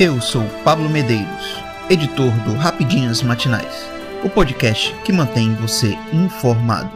Eu 0.00 0.20
sou 0.20 0.44
Pablo 0.62 0.88
Medeiros, 0.88 1.60
editor 1.90 2.30
do 2.44 2.54
Rapidinhas 2.54 3.20
Matinais, 3.20 3.84
o 4.24 4.30
podcast 4.30 4.94
que 5.02 5.12
mantém 5.12 5.52
você 5.56 5.98
informado. 6.12 6.88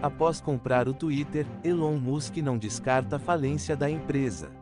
Após 0.00 0.40
comprar 0.40 0.86
o 0.86 0.94
Twitter, 0.94 1.44
Elon 1.64 1.96
Musk 1.96 2.36
não 2.36 2.56
descarta 2.56 3.16
a 3.16 3.18
falência 3.18 3.74
da 3.74 3.90
empresa. 3.90 4.52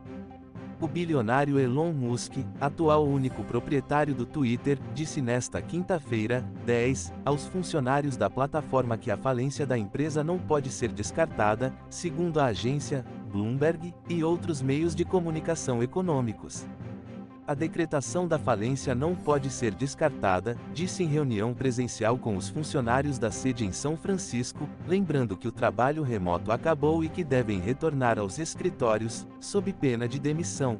O 0.81 0.89
bilionário 0.89 1.59
Elon 1.59 1.93
Musk, 1.93 2.39
atual 2.59 3.07
único 3.07 3.45
proprietário 3.45 4.15
do 4.15 4.25
Twitter, 4.25 4.79
disse 4.95 5.21
nesta 5.21 5.61
quinta-feira, 5.61 6.43
10, 6.65 7.13
aos 7.23 7.47
funcionários 7.47 8.17
da 8.17 8.31
plataforma 8.31 8.97
que 8.97 9.11
a 9.11 9.17
falência 9.19 9.67
da 9.67 9.77
empresa 9.77 10.25
não 10.25 10.39
pode 10.39 10.71
ser 10.71 10.91
descartada, 10.91 11.71
segundo 11.91 12.41
a 12.41 12.47
agência 12.47 13.05
Bloomberg 13.29 13.95
e 14.09 14.25
outros 14.25 14.61
meios 14.63 14.95
de 14.95 15.05
comunicação 15.05 15.83
econômicos. 15.83 16.67
A 17.47 17.55
decretação 17.55 18.29
da 18.29 18.39
falência 18.39 18.95
não 18.95 19.15
pode 19.15 19.49
ser 19.49 19.75
descartada, 19.75 20.55
disse 20.75 21.03
em 21.03 21.07
reunião 21.07 21.55
presencial 21.55 22.19
com 22.19 22.37
os 22.37 22.51
funcionários 22.51 23.19
da 23.19 23.31
sede 23.31 23.65
em 23.65 23.73
São 23.73 23.97
Francisco, 23.97 24.69
lembrando 24.87 25.35
que 25.35 25.49
o 25.49 25.53
trabalho 25.53 26.03
remoto 26.03 26.53
acabou 26.53 27.03
e 27.03 27.09
que 27.09 27.25
devem 27.25 27.59
retornar 27.59 28.19
aos 28.19 28.39
escritórios, 28.39 29.27
sob 29.41 29.73
pena 29.73 30.07
de 30.07 30.19
demissão. 30.19 30.79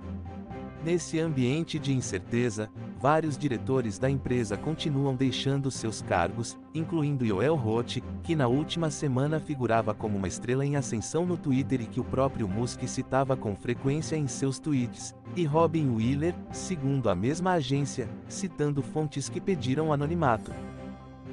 Nesse 0.85 1.19
ambiente 1.19 1.79
de 1.79 1.95
incerteza, 1.95 2.71
vários 3.01 3.39
diretores 3.39 3.99
da 3.99 4.11
empresa 4.11 4.57
continuam 4.57 5.15
deixando 5.15 5.71
seus 5.71 6.03
cargos, 6.03 6.59
incluindo 6.75 7.25
Yoel 7.25 7.55
Roth, 7.55 7.99
que 8.23 8.35
na 8.35 8.49
última 8.49 8.91
semana 8.91 9.39
figurava 9.39 9.95
como 9.95 10.19
uma 10.19 10.29
estrela 10.29 10.67
em 10.67 10.77
ascensão 10.77 11.25
no 11.25 11.37
Twitter 11.37 11.81
e 11.81 11.87
que 11.87 12.01
o 12.01 12.05
próprio 12.05 12.49
Musk 12.49 12.83
citava 12.87 13.37
com 13.37 13.55
frequência 13.55 14.17
em 14.17 14.27
seus 14.27 14.59
tweets, 14.59 15.15
e 15.37 15.45
Robin 15.45 15.95
Wheeler, 15.95 16.35
segundo 16.51 17.09
a 17.09 17.15
mesma 17.15 17.53
agência, 17.53 18.09
citando 18.29 18.83
fontes 18.83 19.29
que 19.29 19.41
pediram 19.41 19.93
anonimato. 19.93 20.51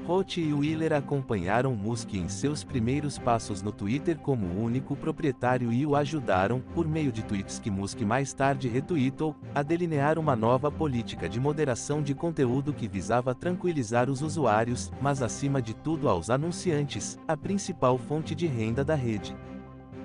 Roth 0.08 0.38
e 0.38 0.54
Wheeler 0.54 0.94
acompanharam 0.94 1.76
Musk 1.76 2.14
em 2.14 2.30
seus 2.30 2.64
primeiros 2.64 3.18
passos 3.18 3.64
no 3.64 3.72
Twitter 3.72 4.20
como 4.20 4.46
único 4.64 4.96
proprietário 4.96 5.74
e 5.74 5.84
o 5.84 5.96
ajudaram, 5.96 6.62
por 6.76 6.88
meio 6.88 7.12
de 7.12 7.24
tweets 7.24 7.58
que 7.58 7.72
Musk 7.72 8.02
mais 8.02 8.32
tarde 8.32 8.68
retweetou, 8.68 9.36
a 9.56 9.64
delinear 9.64 10.20
uma 10.20 10.36
nova 10.36 10.72
política 10.72 11.28
de 11.28 11.40
moderação 11.40 12.04
de 12.04 12.14
conteúdo 12.14 12.72
que 12.72 12.88
visava 12.88 13.34
tranquilizar 13.34 14.08
os 14.08 14.22
usuários, 14.22 14.92
mas 15.02 15.24
acima 15.24 15.60
de 15.60 15.74
tudo 15.74 16.08
aos 16.08 16.30
anunciantes, 16.30 17.18
a 17.28 17.36
principal 17.36 17.98
fonte 17.98 18.36
de 18.36 18.46
renda 18.46 18.86
da 18.86 18.94
rede. 18.94 19.36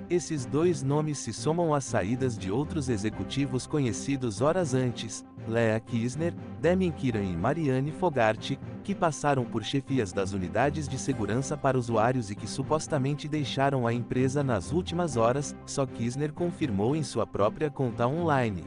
Esses 0.08 0.44
dois 0.46 0.82
nomes 0.82 1.18
se 1.18 1.32
somam 1.32 1.74
às 1.74 1.84
saídas 1.84 2.38
de 2.38 2.50
outros 2.50 2.88
executivos 2.88 3.66
conhecidos 3.66 4.40
horas 4.40 4.72
antes, 4.72 5.24
Lea 5.46 5.78
Kisner, 5.80 6.34
Demian 6.60 6.91
Kiran 6.91 7.22
e 7.22 7.36
Marianne 7.36 7.92
Fogarty, 7.92 8.58
que 8.83 8.94
passaram 8.94 9.44
por 9.44 9.62
chefias 9.62 10.12
das 10.12 10.32
unidades 10.32 10.88
de 10.88 10.98
segurança 10.98 11.56
para 11.56 11.78
usuários 11.78 12.30
e 12.30 12.34
que 12.34 12.47
supostamente 12.47 13.28
deixaram 13.28 13.86
a 13.86 13.92
empresa 13.92 14.42
nas 14.42 14.72
últimas 14.72 15.16
horas, 15.16 15.55
só 15.66 15.86
Kisner 15.86 16.32
confirmou 16.32 16.94
em 16.94 17.02
sua 17.02 17.27
própria 17.27 17.70
conta 17.70 18.06
online. 18.06 18.64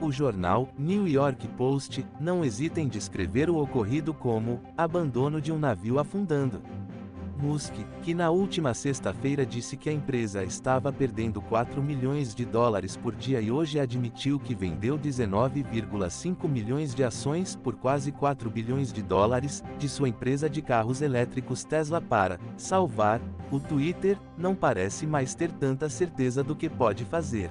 O 0.00 0.10
jornal, 0.10 0.68
New 0.76 1.06
York 1.06 1.46
Post, 1.56 2.04
não 2.18 2.44
hesita 2.44 2.80
em 2.80 2.88
descrever 2.88 3.48
o 3.48 3.58
ocorrido 3.58 4.12
como 4.12 4.60
abandono 4.76 5.40
de 5.40 5.52
um 5.52 5.58
navio 5.58 5.98
afundando. 6.00 6.60
Musk, 7.42 7.74
que 8.02 8.14
na 8.14 8.30
última 8.30 8.72
sexta-feira 8.72 9.44
disse 9.44 9.76
que 9.76 9.90
a 9.90 9.92
empresa 9.92 10.44
estava 10.44 10.92
perdendo 10.92 11.42
4 11.42 11.82
milhões 11.82 12.34
de 12.34 12.44
dólares 12.44 12.96
por 12.96 13.16
dia 13.16 13.40
e 13.40 13.50
hoje 13.50 13.80
admitiu 13.80 14.38
que 14.38 14.54
vendeu 14.54 14.96
19,5 14.96 16.48
milhões 16.48 16.94
de 16.94 17.02
ações 17.02 17.56
por 17.56 17.74
quase 17.74 18.12
4 18.12 18.48
bilhões 18.48 18.92
de 18.92 19.02
dólares 19.02 19.64
de 19.76 19.88
sua 19.88 20.08
empresa 20.08 20.48
de 20.48 20.62
carros 20.62 21.02
elétricos 21.02 21.64
Tesla 21.64 22.00
para 22.00 22.38
salvar 22.56 23.20
o 23.50 23.58
Twitter, 23.58 24.16
não 24.38 24.54
parece 24.54 25.04
mais 25.04 25.34
ter 25.34 25.50
tanta 25.50 25.88
certeza 25.88 26.44
do 26.44 26.54
que 26.54 26.70
pode 26.70 27.04
fazer. 27.04 27.50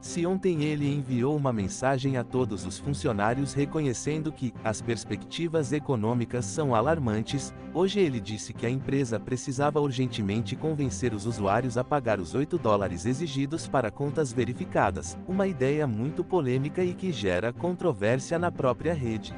Se 0.00 0.24
ontem 0.24 0.62
ele 0.62 0.88
enviou 0.88 1.36
uma 1.36 1.52
mensagem 1.52 2.16
a 2.16 2.22
todos 2.22 2.64
os 2.64 2.78
funcionários 2.78 3.52
reconhecendo 3.52 4.30
que 4.30 4.54
as 4.62 4.80
perspectivas 4.80 5.72
econômicas 5.72 6.44
são 6.44 6.72
alarmantes, 6.72 7.52
hoje 7.74 7.98
ele 7.98 8.20
disse 8.20 8.52
que 8.52 8.64
a 8.64 8.70
empresa 8.70 9.18
precisava 9.18 9.80
urgentemente 9.80 10.54
convencer 10.54 11.12
os 11.12 11.26
usuários 11.26 11.76
a 11.76 11.82
pagar 11.82 12.20
os 12.20 12.32
8 12.32 12.56
dólares 12.58 13.06
exigidos 13.06 13.66
para 13.66 13.90
contas 13.90 14.32
verificadas, 14.32 15.18
uma 15.26 15.48
ideia 15.48 15.84
muito 15.84 16.22
polêmica 16.22 16.84
e 16.84 16.94
que 16.94 17.10
gera 17.10 17.52
controvérsia 17.52 18.38
na 18.38 18.52
própria 18.52 18.94
rede. 18.94 19.34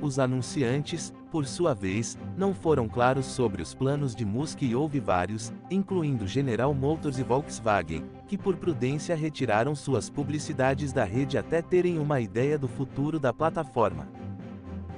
Os 0.00 0.18
anunciantes, 0.18 1.12
por 1.32 1.46
sua 1.46 1.72
vez, 1.72 2.18
não 2.36 2.52
foram 2.52 2.86
claros 2.86 3.24
sobre 3.24 3.62
os 3.62 3.72
planos 3.72 4.14
de 4.14 4.22
Musk 4.22 4.60
e 4.60 4.74
houve 4.74 5.00
vários, 5.00 5.50
incluindo 5.70 6.26
General 6.26 6.74
Motors 6.74 7.18
e 7.18 7.22
Volkswagen, 7.22 8.04
que 8.28 8.36
por 8.36 8.54
prudência 8.56 9.16
retiraram 9.16 9.74
suas 9.74 10.10
publicidades 10.10 10.92
da 10.92 11.04
rede 11.04 11.38
até 11.38 11.62
terem 11.62 11.98
uma 11.98 12.20
ideia 12.20 12.58
do 12.58 12.68
futuro 12.68 13.18
da 13.18 13.32
plataforma. 13.32 14.06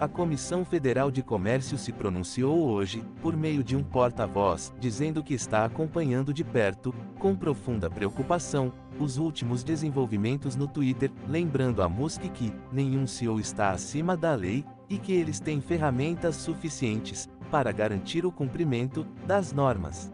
A 0.01 0.09
Comissão 0.09 0.65
Federal 0.65 1.09
de 1.09 1.23
Comércio 1.23 1.79
se 1.79 1.93
pronunciou 1.93 2.69
hoje, 2.69 3.05
por 3.23 3.37
meio 3.37 3.63
de 3.63 3.77
um 3.77 3.85
porta-voz, 3.85 4.75
dizendo 4.81 5.23
que 5.23 5.35
está 5.35 5.65
acompanhando 5.65 6.35
de 6.35 6.43
perto, 6.43 6.93
com 7.17 7.37
profunda 7.37 7.89
preocupação, 7.89 8.73
os 8.99 9.19
últimos 9.19 9.65
desenvolvimentos 9.65 10.57
no 10.57 10.69
Twitter, 10.69 11.11
lembrando 11.29 11.83
a 11.83 11.89
Musk 11.89 12.23
que 12.33 12.53
nenhum 12.73 13.07
CEO 13.07 13.41
está 13.41 13.71
acima 13.71 14.17
da 14.17 14.35
lei, 14.35 14.65
e 14.89 14.99
que 14.99 15.13
eles 15.13 15.41
têm 15.41 15.61
ferramentas 15.61 16.37
suficientes 16.37 17.29
para 17.51 17.73
garantir 17.73 18.27
o 18.27 18.33
cumprimento 18.33 19.05
das 19.27 19.53
normas. 19.53 20.13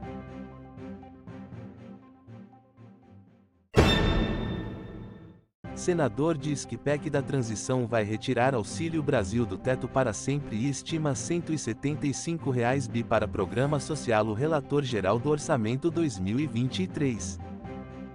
Senador 5.74 6.36
diz 6.36 6.66
que 6.66 6.76
PEC 6.76 7.08
da 7.08 7.22
transição 7.22 7.86
vai 7.86 8.04
retirar 8.04 8.54
Auxílio 8.54 9.02
Brasil 9.02 9.46
do 9.46 9.56
teto 9.56 9.88
para 9.88 10.12
sempre 10.12 10.54
e 10.56 10.68
estima 10.68 11.14
175 11.14 12.50
reais 12.50 12.86
bi 12.86 13.02
para 13.02 13.26
programa 13.26 13.80
social. 13.80 14.26
O 14.26 14.34
relator 14.34 14.82
geral 14.82 15.18
do 15.18 15.30
orçamento 15.30 15.90
2023. 15.90 17.49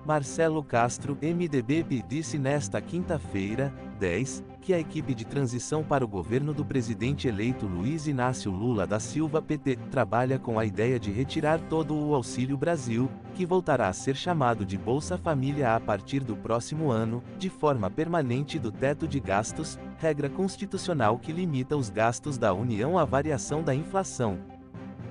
Marcelo 0.06 0.64
Castro, 0.64 1.18
MDB, 1.20 1.84
disse 2.08 2.38
nesta 2.38 2.80
quinta-feira, 2.80 3.74
10, 4.00 4.44
que 4.62 4.72
a 4.72 4.80
equipe 4.80 5.16
de 5.16 5.26
transição 5.26 5.84
para 5.84 6.06
o 6.06 6.08
governo 6.08 6.54
do 6.54 6.64
presidente 6.64 7.28
eleito 7.28 7.66
Luiz 7.66 8.06
Inácio 8.06 8.52
Lula 8.52 8.86
da 8.86 9.00
Silva 9.00 9.42
PT 9.42 9.78
trabalha 9.90 10.38
com 10.38 10.60
a 10.60 10.66
ideia 10.66 11.00
de 11.00 11.12
retirar 11.12 11.60
todo 11.60 11.96
o 11.96 12.14
Auxílio 12.14 12.56
Brasil, 12.56 13.10
que 13.34 13.48
voltará 13.48 13.88
a 13.88 13.94
ser 13.94 14.16
chamado 14.16 14.64
de 14.64 14.78
Bolsa 14.78 15.18
Família 15.18 15.76
a 15.76 15.80
partir 15.80 16.24
do 16.24 16.36
próximo 16.36 16.92
ano, 16.92 17.24
de 17.40 17.50
forma 17.50 17.90
permanente 17.90 18.60
do 18.60 18.72
teto 18.72 19.08
de 19.08 19.20
gastos, 19.20 19.80
regra 19.98 20.30
constitucional 20.30 21.18
que 21.18 21.32
limita 21.32 21.76
os 21.76 21.90
gastos 21.90 22.38
da 22.38 22.54
União 22.54 22.96
à 22.96 23.06
variação 23.06 23.64
da 23.64 23.74
inflação. 23.74 24.38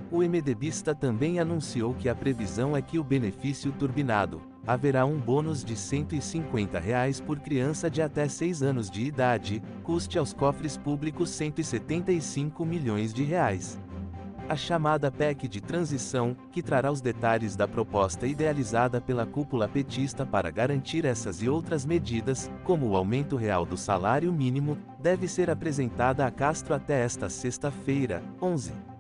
O 0.08 0.18
MDBista 0.18 0.94
também 0.94 1.40
anunciou 1.40 1.94
que 1.94 2.08
a 2.08 2.14
previsão 2.14 2.76
é 2.76 2.82
que 2.82 3.00
o 3.00 3.02
benefício 3.02 3.72
turbinado, 3.72 4.53
haverá 4.66 5.04
um 5.04 5.18
bônus 5.18 5.64
de 5.64 5.76
150 5.76 6.78
reais 6.78 7.20
por 7.20 7.38
criança 7.40 7.90
de 7.90 8.00
até 8.02 8.28
6 8.28 8.62
anos 8.62 8.90
de 8.90 9.02
idade, 9.02 9.62
custe 9.82 10.18
aos 10.18 10.32
cofres 10.32 10.76
públicos 10.76 11.30
175 11.30 12.64
milhões 12.64 13.12
de 13.12 13.24
reais. 13.24 13.78
A 14.46 14.56
chamada 14.56 15.10
PEC 15.10 15.48
de 15.48 15.60
transição, 15.60 16.36
que 16.52 16.62
trará 16.62 16.92
os 16.92 17.00
detalhes 17.00 17.56
da 17.56 17.66
proposta 17.66 18.26
idealizada 18.26 19.00
pela 19.00 19.24
cúpula 19.24 19.66
petista 19.66 20.26
para 20.26 20.50
garantir 20.50 21.06
essas 21.06 21.42
e 21.42 21.48
outras 21.48 21.86
medidas, 21.86 22.50
como 22.62 22.88
o 22.88 22.96
aumento 22.96 23.36
real 23.36 23.64
do 23.64 23.76
salário 23.76 24.30
mínimo, 24.30 24.76
deve 25.00 25.28
ser 25.28 25.48
apresentada 25.48 26.26
a 26.26 26.30
Castro 26.30 26.74
até 26.74 27.02
esta 27.02 27.30
sexta-feira, 27.30 28.22
11. 28.40 28.93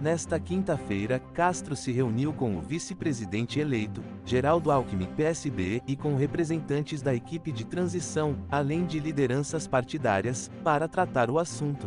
Nesta 0.00 0.40
quinta-feira, 0.40 1.18
Castro 1.34 1.76
se 1.76 1.92
reuniu 1.92 2.32
com 2.32 2.56
o 2.56 2.60
vice-presidente 2.62 3.60
eleito, 3.60 4.02
Geraldo 4.24 4.70
Alckmin 4.70 5.04
PSB, 5.14 5.82
e 5.86 5.94
com 5.94 6.16
representantes 6.16 7.02
da 7.02 7.14
equipe 7.14 7.52
de 7.52 7.66
transição, 7.66 8.38
além 8.50 8.86
de 8.86 8.98
lideranças 8.98 9.66
partidárias, 9.66 10.50
para 10.64 10.88
tratar 10.88 11.28
o 11.28 11.38
assunto. 11.38 11.86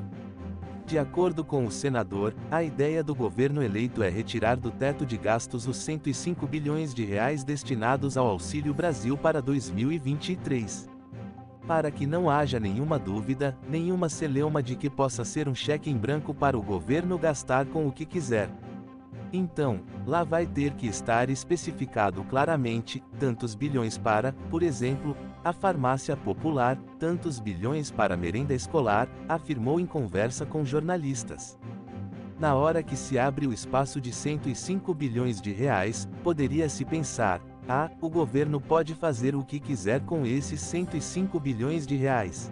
De 0.86 1.00
acordo 1.00 1.44
com 1.44 1.66
o 1.66 1.72
senador, 1.72 2.36
a 2.52 2.62
ideia 2.62 3.04
do 3.04 3.16
governo 3.16 3.64
eleito 3.64 4.04
é 4.04 4.10
retirar 4.10 4.58
do 4.58 4.70
teto 4.70 5.08
de 5.08 5.18
gastos 5.18 5.68
os 5.68 5.78
105 5.78 6.46
bilhões 6.46 6.94
de 6.94 7.04
reais 7.04 7.44
destinados 7.44 8.16
ao 8.16 8.28
Auxílio 8.28 8.76
Brasil 8.76 9.18
para 9.18 9.42
2023 9.42 10.93
para 11.68 11.90
que 11.92 12.06
não 12.06 12.30
haja 12.30 12.60
nenhuma 12.60 13.00
dúvida, 13.00 13.58
nenhuma 13.70 14.10
celeuma 14.10 14.62
de 14.62 14.76
que 14.76 14.90
possa 14.90 15.24
ser 15.24 15.48
um 15.48 15.56
cheque 15.56 15.90
em 15.90 15.98
branco 15.98 16.34
para 16.34 16.58
o 16.58 16.62
governo 16.62 17.18
gastar 17.18 17.66
com 17.66 17.88
o 17.88 17.92
que 17.92 18.06
quiser. 18.06 18.50
Então, 19.32 19.80
lá 20.06 20.24
vai 20.24 20.46
ter 20.46 20.74
que 20.74 20.86
estar 20.86 21.30
especificado 21.30 22.24
claramente, 22.26 23.04
tantos 23.20 23.56
bilhões 23.56 23.98
para, 23.98 24.34
por 24.52 24.62
exemplo, 24.62 25.18
a 25.44 25.52
farmácia 25.52 26.16
popular, 26.16 26.78
tantos 27.00 27.40
bilhões 27.40 27.90
para 27.90 28.14
a 28.14 28.18
merenda 28.18 28.54
escolar, 28.54 29.10
afirmou 29.28 29.80
em 29.80 29.88
conversa 29.88 30.46
com 30.46 30.64
jornalistas. 30.64 31.58
Na 32.40 32.54
hora 32.54 32.84
que 32.84 32.96
se 32.96 33.18
abre 33.18 33.48
o 33.48 33.54
espaço 33.54 34.00
de 34.00 34.12
105 34.12 34.94
bilhões 34.94 35.42
de 35.42 35.52
reais, 35.52 36.08
poderia-se 36.24 36.86
pensar: 36.86 37.42
ah, 37.68 37.90
o 38.02 38.10
governo 38.10 38.60
pode 38.60 38.94
fazer 38.94 39.36
o 39.36 39.44
que 39.44 39.60
quiser 39.60 40.02
com 40.02 40.26
esses 40.26 40.60
105 40.62 41.40
bilhões 41.40 41.88
de 41.88 41.96
reais. 41.96 42.52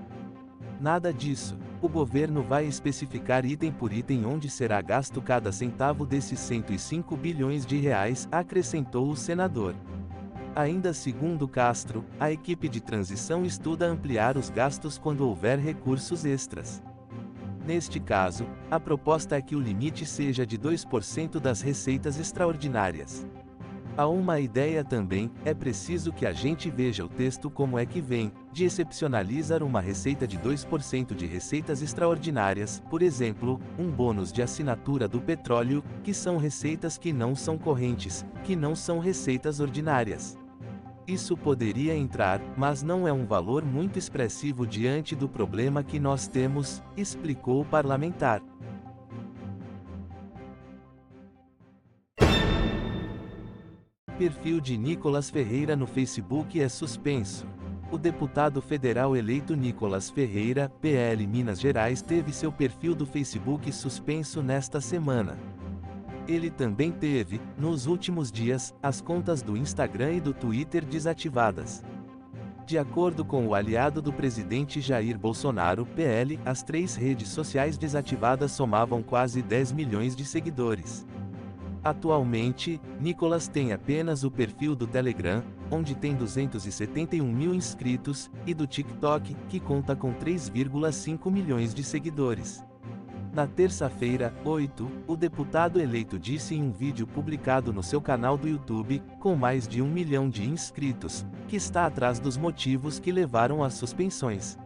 Nada 0.80 1.14
disso. 1.14 1.58
O 1.82 1.90
governo 1.90 2.44
vai 2.44 2.66
especificar 2.66 3.46
item 3.46 3.72
por 3.72 3.92
item 3.92 4.26
onde 4.26 4.50
será 4.50 4.82
gasto 4.82 5.22
cada 5.22 5.52
centavo 5.52 6.06
desses 6.06 6.40
105 6.40 7.18
bilhões 7.18 7.66
de 7.66 7.78
reais, 7.78 8.28
acrescentou 8.32 9.10
o 9.10 9.16
senador. 9.16 9.76
Ainda 10.56 10.94
segundo 10.94 11.48
Castro, 11.48 12.06
a 12.20 12.32
equipe 12.32 12.68
de 12.68 12.82
transição 12.82 13.46
estuda 13.46 13.88
ampliar 13.88 14.38
os 14.38 14.50
gastos 14.50 14.98
quando 14.98 15.28
houver 15.28 15.58
recursos 15.58 16.26
extras. 16.26 16.84
Neste 17.66 18.00
caso, 18.00 18.46
a 18.70 18.80
proposta 18.80 19.36
é 19.38 19.42
que 19.42 19.56
o 19.56 19.60
limite 19.60 20.06
seja 20.06 20.46
de 20.46 20.58
2% 20.58 21.40
das 21.40 21.62
receitas 21.62 22.20
extraordinárias. 22.20 23.26
Há 23.98 24.08
uma 24.08 24.40
ideia 24.40 24.86
também, 24.86 25.30
é 25.44 25.54
preciso 25.54 26.14
que 26.14 26.26
a 26.26 26.32
gente 26.32 26.70
veja 26.70 27.04
o 27.04 27.10
texto 27.10 27.50
como 27.50 27.78
é 27.78 27.86
que 27.86 28.00
vem, 28.00 28.32
de 28.52 28.64
excepcionalizar 28.64 29.62
uma 29.62 29.82
receita 29.82 30.26
de 30.26 30.38
2% 30.38 31.14
de 31.14 31.26
receitas 31.26 31.82
extraordinárias, 31.82 32.82
por 32.90 33.02
exemplo, 33.02 33.60
um 33.78 33.92
bônus 33.92 34.32
de 34.32 34.42
assinatura 34.42 35.10
do 35.10 35.20
petróleo, 35.20 35.84
que 36.04 36.14
são 36.14 36.38
receitas 36.38 36.98
que 36.98 37.12
não 37.12 37.36
são 37.36 37.58
correntes, 37.58 38.26
que 38.46 38.56
não 38.56 38.76
são 38.76 39.00
receitas 39.00 39.60
ordinárias. 39.60 40.38
Isso 41.06 41.36
poderia 41.36 41.94
entrar, 41.94 42.40
mas 42.56 42.82
não 42.82 43.06
é 43.06 43.12
um 43.12 43.26
valor 43.26 43.66
muito 43.66 44.00
expressivo 44.00 44.66
diante 44.66 45.16
do 45.16 45.28
problema 45.28 45.84
que 45.84 46.00
nós 46.00 46.28
temos, 46.28 46.82
explicou 46.96 47.62
o 47.62 47.66
parlamentar. 47.66 48.42
Perfil 54.22 54.62
de 54.62 54.78
Nicolas 54.78 55.32
Ferreira 55.32 55.76
no 55.76 55.88
Facebook 55.88 56.62
é 56.62 56.70
suspenso. 56.70 57.48
O 57.92 57.98
deputado 57.98 58.62
federal 58.62 59.18
eleito 59.18 59.56
Nicolas 59.56 60.12
Ferreira, 60.12 60.72
PL 60.80 61.26
Minas 61.26 61.60
Gerais, 61.60 62.04
teve 62.04 62.32
seu 62.32 62.52
perfil 62.52 62.94
do 62.94 63.04
Facebook 63.04 63.72
suspenso 63.72 64.44
nesta 64.44 64.80
semana. 64.80 65.40
Ele 66.28 66.52
também 66.52 66.92
teve, 66.92 67.42
nos 67.58 67.88
últimos 67.88 68.32
dias, 68.32 68.76
as 68.80 69.02
contas 69.02 69.42
do 69.42 69.58
Instagram 69.58 70.14
e 70.14 70.22
do 70.22 70.36
Twitter 70.36 70.86
desativadas. 70.86 71.84
De 72.64 72.78
acordo 72.78 73.26
com 73.26 73.48
o 73.48 73.56
aliado 73.56 74.04
do 74.04 74.14
presidente 74.14 74.80
Jair 74.82 75.18
Bolsonaro, 75.18 75.84
PL, 75.84 76.40
as 76.46 76.62
três 76.62 76.96
redes 76.96 77.30
sociais 77.30 77.76
desativadas 77.76 78.52
somavam 78.52 79.02
quase 79.02 79.42
10 79.42 79.72
milhões 79.72 80.16
de 80.16 80.26
seguidores. 80.26 81.08
Atualmente, 81.84 82.80
Nicolas 83.00 83.48
tem 83.48 83.74
apenas 83.74 84.24
o 84.24 84.30
perfil 84.30 84.76
do 84.76 84.86
Telegram, 84.86 85.44
onde 85.72 85.96
tem 85.96 86.16
271 86.16 87.26
mil 87.26 87.56
inscritos, 87.56 88.30
e 88.46 88.54
do 88.54 88.68
TikTok, 88.68 89.36
que 89.50 89.60
conta 89.60 89.96
com 89.96 90.14
3,5 90.14 91.32
milhões 91.32 91.74
de 91.74 91.84
seguidores. 91.84 92.64
Na 93.34 93.48
terça-feira, 93.48 94.34
8, 94.44 94.92
o 95.08 95.16
deputado 95.16 95.80
eleito 95.80 96.20
disse 96.20 96.54
em 96.54 96.62
um 96.62 96.72
vídeo 96.72 97.08
publicado 97.08 97.72
no 97.72 97.82
seu 97.82 98.02
canal 98.02 98.38
do 98.38 98.48
YouTube, 98.48 99.02
com 99.20 99.36
mais 99.36 99.68
de 99.68 99.82
um 99.82 99.88
milhão 99.88 100.30
de 100.30 100.48
inscritos, 100.48 101.26
que 101.48 101.56
está 101.56 101.86
atrás 101.86 102.20
dos 102.20 102.38
motivos 102.38 103.00
que 103.00 103.12
levaram 103.12 103.64
às 103.64 103.74
suspensões. 103.74 104.58